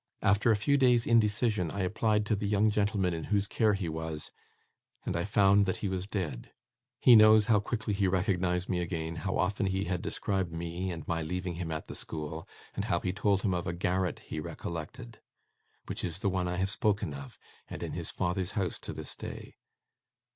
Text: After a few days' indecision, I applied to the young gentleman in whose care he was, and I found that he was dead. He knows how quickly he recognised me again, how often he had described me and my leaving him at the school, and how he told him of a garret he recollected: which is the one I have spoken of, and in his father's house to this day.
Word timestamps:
After 0.23 0.49
a 0.49 0.55
few 0.55 0.77
days' 0.77 1.05
indecision, 1.05 1.69
I 1.69 1.81
applied 1.81 2.25
to 2.25 2.35
the 2.35 2.47
young 2.47 2.71
gentleman 2.71 3.13
in 3.13 3.25
whose 3.25 3.45
care 3.45 3.75
he 3.75 3.87
was, 3.87 4.31
and 5.05 5.15
I 5.15 5.25
found 5.25 5.67
that 5.67 5.75
he 5.85 5.87
was 5.87 6.07
dead. 6.07 6.51
He 6.99 7.15
knows 7.15 7.45
how 7.45 7.59
quickly 7.59 7.93
he 7.93 8.07
recognised 8.07 8.67
me 8.67 8.79
again, 8.79 9.17
how 9.17 9.37
often 9.37 9.67
he 9.67 9.83
had 9.83 10.01
described 10.01 10.51
me 10.51 10.89
and 10.89 11.07
my 11.07 11.21
leaving 11.21 11.53
him 11.53 11.71
at 11.71 11.85
the 11.85 11.93
school, 11.93 12.47
and 12.73 12.85
how 12.85 12.99
he 12.99 13.13
told 13.13 13.43
him 13.43 13.53
of 13.53 13.67
a 13.67 13.73
garret 13.73 14.21
he 14.21 14.39
recollected: 14.39 15.19
which 15.85 16.03
is 16.03 16.17
the 16.17 16.29
one 16.31 16.47
I 16.47 16.55
have 16.57 16.71
spoken 16.71 17.13
of, 17.13 17.37
and 17.69 17.83
in 17.83 17.91
his 17.91 18.09
father's 18.09 18.53
house 18.53 18.79
to 18.79 18.93
this 18.93 19.15
day. 19.15 19.53